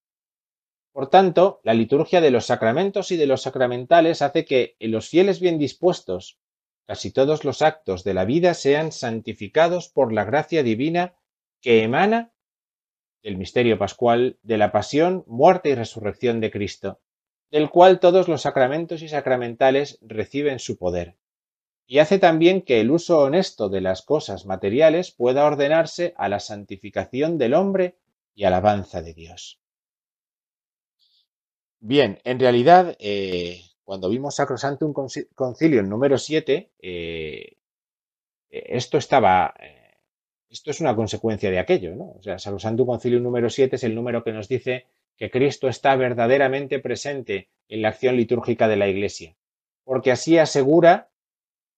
[0.91, 5.09] Por tanto, la liturgia de los sacramentos y de los sacramentales hace que en los
[5.09, 6.39] fieles bien dispuestos
[6.87, 11.13] casi todos los actos de la vida sean santificados por la gracia divina
[11.61, 12.31] que emana
[13.21, 16.99] del misterio pascual de la pasión, muerte y resurrección de Cristo,
[17.51, 21.17] del cual todos los sacramentos y sacramentales reciben su poder.
[21.85, 26.39] Y hace también que el uso honesto de las cosas materiales pueda ordenarse a la
[26.39, 27.97] santificación del hombre
[28.35, 29.59] y alabanza de Dios.
[31.79, 34.93] Bien, en realidad, eh, cuando vimos Sacrosantum
[35.33, 37.57] Concilium número 7, eh,
[38.49, 39.78] esto estaba eh,
[40.49, 42.15] esto es una consecuencia de aquello, ¿no?
[42.17, 45.95] O sea, Sacrosantum Concilio número 7 es el número que nos dice que Cristo está
[45.95, 49.35] verdaderamente presente en la acción litúrgica de la Iglesia,
[49.83, 51.09] porque así asegura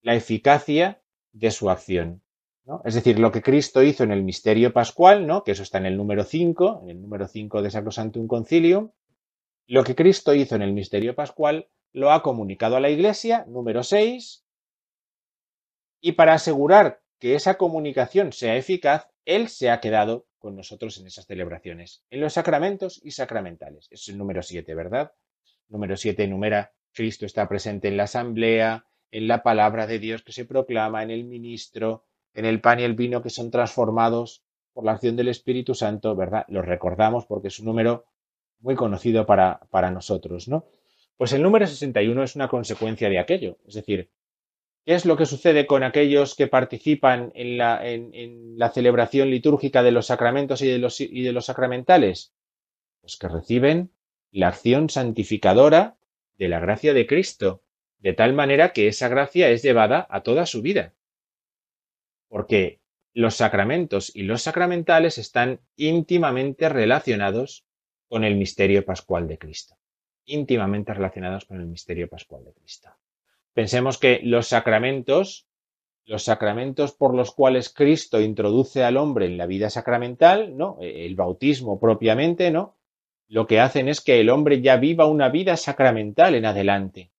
[0.01, 1.01] la eficacia
[1.33, 2.21] de su acción.
[2.65, 2.81] ¿no?
[2.85, 5.43] Es decir, lo que Cristo hizo en el misterio pascual, ¿no?
[5.43, 8.91] que eso está en el número 5, en el número 5 de Sacrosantum Concilium,
[9.67, 13.83] lo que Cristo hizo en el misterio pascual lo ha comunicado a la Iglesia, número
[13.83, 14.45] 6,
[16.01, 21.05] y para asegurar que esa comunicación sea eficaz, Él se ha quedado con nosotros en
[21.05, 23.87] esas celebraciones, en los sacramentos y sacramentales.
[23.91, 25.11] Es el número 7, ¿verdad?
[25.69, 30.31] Número 7 enumera, Cristo está presente en la asamblea, en la palabra de Dios que
[30.31, 34.43] se proclama, en el ministro, en el pan y el vino que son transformados
[34.73, 36.45] por la acción del Espíritu Santo, ¿verdad?
[36.47, 38.05] Lo recordamos porque es un número
[38.61, 40.65] muy conocido para, para nosotros, ¿no?
[41.17, 44.09] Pues el número 61 es una consecuencia de aquello, es decir,
[44.83, 50.07] ¿Qué es lo que sucede con aquellos que participan en la, celebración litúrgica de los
[50.07, 52.33] sacramentos y de los, y de los sacramentales?
[53.01, 53.91] Pues que reciben
[54.31, 55.97] la acción santificadora
[56.37, 57.61] de la gracia de Cristo,
[57.99, 60.95] de tal manera que esa gracia es llevada a toda su vida.
[62.27, 62.81] Porque
[63.13, 67.65] los sacramentos y los sacramentales están íntimamente relacionados
[68.07, 69.75] con el misterio pascual de Cristo.
[70.25, 72.89] Íntimamente relacionados con el misterio pascual de Cristo.
[73.53, 75.47] Pensemos que los sacramentos,
[76.05, 80.77] los sacramentos por los cuales Cristo introduce al hombre en la vida sacramental, ¿no?
[80.79, 82.77] E, el bautismo propiamente, ¿no?
[83.27, 87.11] Lo que hacen es que el hombre ya viva una vida sacramental en adelante.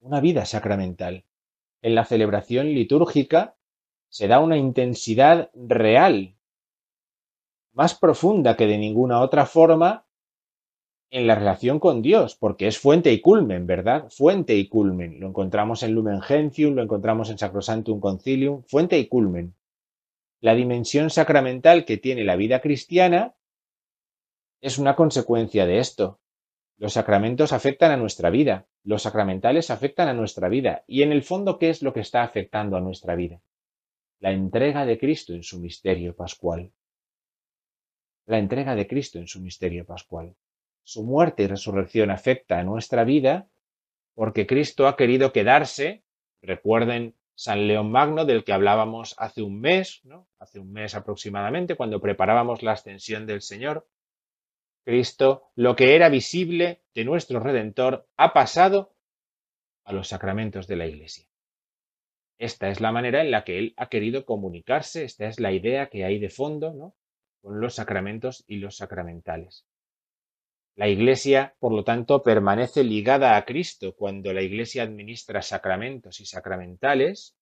[0.00, 1.24] Una vida sacramental.
[1.80, 3.56] En la celebración litúrgica
[4.08, 6.36] se da una intensidad real,
[7.72, 10.06] más profunda que de ninguna otra forma
[11.12, 14.08] en la relación con Dios, porque es fuente y culmen, ¿verdad?
[14.08, 15.20] Fuente y culmen.
[15.20, 19.54] Lo encontramos en Lumen Gentium, lo encontramos en Sacrosantum Concilium, fuente y culmen.
[20.40, 23.34] La dimensión sacramental que tiene la vida cristiana
[24.62, 26.18] es una consecuencia de esto.
[26.78, 30.82] Los sacramentos afectan a nuestra vida, los sacramentales afectan a nuestra vida.
[30.86, 33.42] Y en el fondo, ¿qué es lo que está afectando a nuestra vida?
[34.18, 36.72] La entrega de Cristo en su misterio pascual.
[38.24, 40.34] La entrega de Cristo en su misterio pascual.
[40.84, 43.48] Su muerte y resurrección afecta a nuestra vida
[44.14, 46.02] porque Cristo ha querido quedarse.
[46.42, 50.28] Recuerden San León Magno del que hablábamos hace un mes, ¿no?
[50.38, 53.88] hace un mes aproximadamente, cuando preparábamos la ascensión del Señor.
[54.84, 58.94] Cristo, lo que era visible de nuestro Redentor, ha pasado
[59.84, 61.26] a los sacramentos de la Iglesia.
[62.38, 65.88] Esta es la manera en la que Él ha querido comunicarse, esta es la idea
[65.88, 66.94] que hay de fondo
[67.40, 69.64] con los sacramentos y los sacramentales.
[70.74, 76.26] La Iglesia, por lo tanto, permanece ligada a Cristo cuando la Iglesia administra sacramentos y
[76.26, 77.36] sacramentales.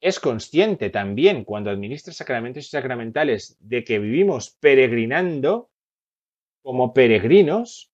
[0.00, 5.70] Es consciente también cuando administra sacramentos y sacramentales de que vivimos peregrinando
[6.62, 7.92] como peregrinos,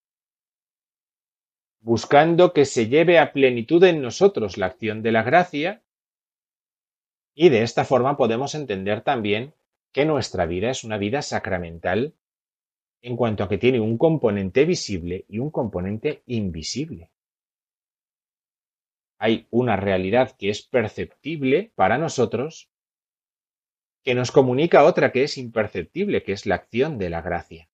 [1.81, 5.83] buscando que se lleve a plenitud en nosotros la acción de la gracia,
[7.35, 9.55] y de esta forma podemos entender también
[9.93, 12.15] que nuestra vida es una vida sacramental
[13.03, 17.11] en cuanto a que tiene un componente visible y un componente invisible.
[19.19, 22.71] Hay una realidad que es perceptible para nosotros
[24.05, 27.69] que nos comunica otra que es imperceptible, que es la acción de la gracia.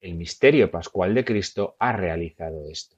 [0.00, 2.96] El misterio pascual de Cristo ha realizado esto.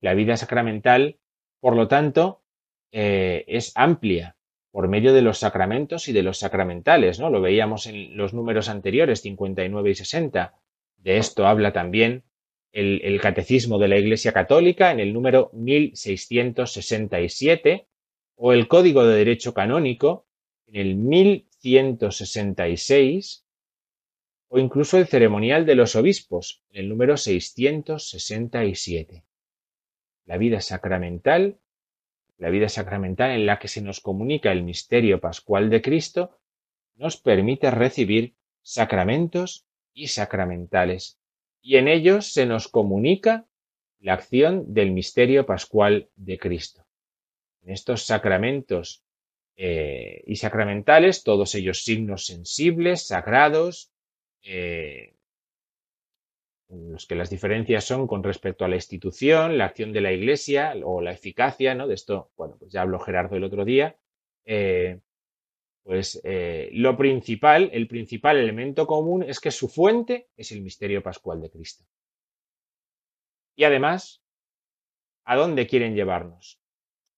[0.00, 1.18] La vida sacramental,
[1.60, 2.42] por lo tanto,
[2.92, 4.33] eh, es amplia,
[4.74, 7.30] por medio de los sacramentos y de los sacramentales, ¿no?
[7.30, 10.52] Lo veíamos en los números anteriores, 59 y 60.
[10.96, 12.24] De esto habla también
[12.72, 17.86] el, Catecismo de la Iglesia Católica en el número 1667
[18.34, 20.26] o el Código de Derecho Canónico
[20.66, 23.46] en el 1166
[24.48, 29.22] o incluso el Ceremonial de los Obispos en el número 667.
[30.24, 31.60] La vida sacramental
[32.38, 36.38] la vida sacramental en la que se nos comunica el misterio pascual de Cristo,
[36.96, 41.18] nos permite recibir sacramentos y sacramentales,
[41.60, 43.46] y en ellos se nos comunica
[44.00, 46.84] la acción del misterio pascual de Cristo.
[47.62, 49.02] En estos sacramentos
[49.56, 53.90] eh, y sacramentales, todos ellos signos sensibles, sagrados,
[54.42, 55.14] eh,
[56.68, 60.74] los que las diferencias son con respecto a la institución, la acción de la Iglesia
[60.84, 61.86] o la eficacia, ¿no?
[61.86, 63.96] De esto, bueno, pues ya habló Gerardo el otro día.
[64.44, 65.00] Eh,
[65.82, 71.02] pues eh, lo principal, el principal elemento común es que su fuente es el misterio
[71.02, 71.84] pascual de Cristo.
[73.54, 74.22] Y además,
[75.24, 76.58] ¿a dónde quieren llevarnos?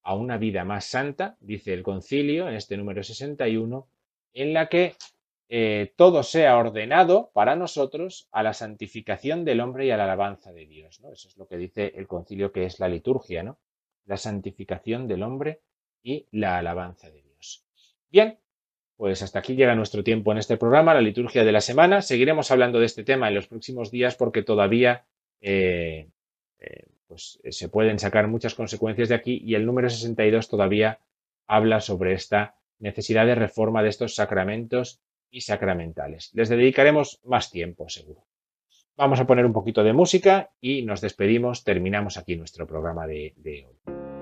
[0.03, 3.89] A una vida más santa, dice el concilio en este número 61,
[4.35, 4.97] en la que
[5.49, 10.53] eh, todo sea ordenado para nosotros a la santificación del hombre y a la alabanza
[10.53, 11.01] de Dios.
[11.01, 11.13] ¿no?
[11.13, 13.59] Eso es lo que dice el concilio que es la liturgia, ¿no?
[14.07, 15.61] La santificación del hombre
[16.03, 17.65] y la alabanza de Dios.
[18.11, 18.39] Bien,
[18.97, 22.03] pues hasta aquí llega nuestro tiempo en este programa, la liturgia de la semana.
[22.03, 25.07] Seguiremos hablando de este tema en los próximos días porque todavía
[25.41, 26.09] eh,
[26.59, 31.01] eh, pues, se pueden sacar muchas consecuencias de aquí y el número 62 todavía
[31.47, 36.31] habla sobre esta necesidad de reforma de estos sacramentos y sacramentales.
[36.35, 38.27] Les dedicaremos más tiempo, seguro.
[38.97, 41.65] Vamos a poner un poquito de música y nos despedimos.
[41.65, 44.16] Terminamos aquí nuestro programa de, hoy.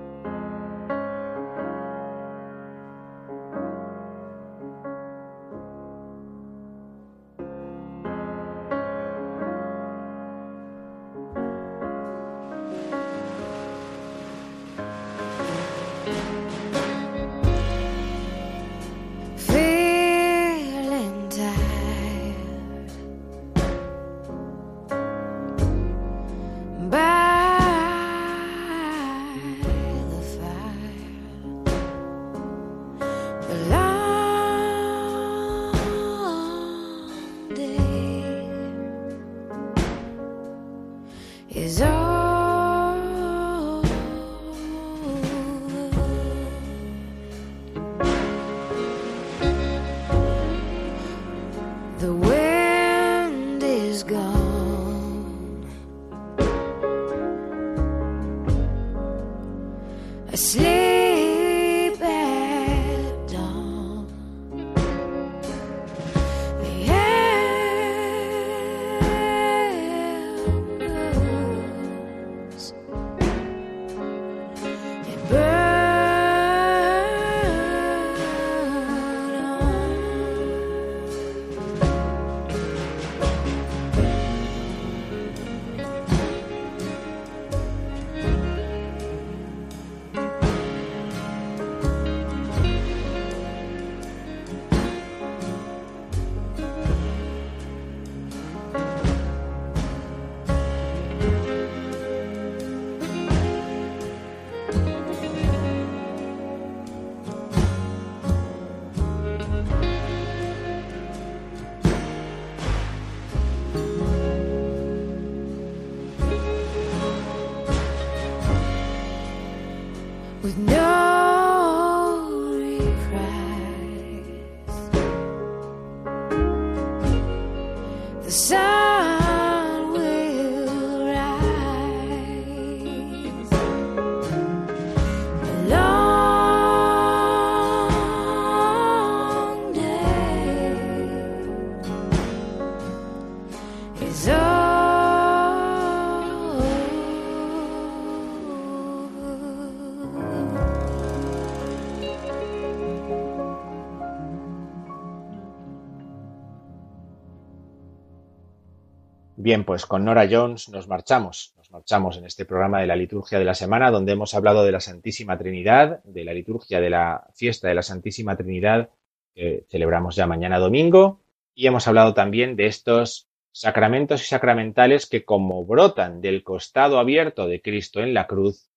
[159.45, 161.53] Bien, pues con Nora Jones nos marchamos.
[161.55, 164.71] Nos marchamos en este programa de la liturgia de la semana, donde hemos hablado de
[164.71, 168.89] la Santísima Trinidad, de la liturgia de la fiesta de la Santísima Trinidad,
[169.35, 171.21] que celebramos ya mañana domingo,
[171.53, 177.47] y hemos hablado también de estos sacramentos y sacramentales que, como brotan del costado abierto
[177.47, 178.71] de Cristo en la cruz,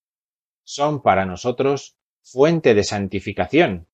[0.65, 3.87] son para nosotros fuente de santificación.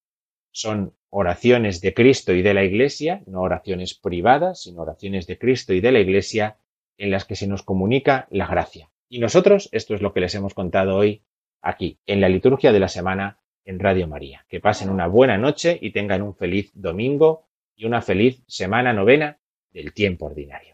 [0.51, 5.73] Son oraciones de Cristo y de la Iglesia, no oraciones privadas, sino oraciones de Cristo
[5.73, 6.57] y de la Iglesia,
[6.99, 8.91] en las que se nos comunica la gracia.
[9.09, 11.23] Y nosotros, esto es lo que les hemos contado hoy
[11.61, 14.45] aquí, en la liturgia de la semana en Radio María.
[14.49, 19.39] Que pasen una buena noche y tengan un feliz domingo y una feliz semana novena
[19.71, 20.74] del tiempo ordinario.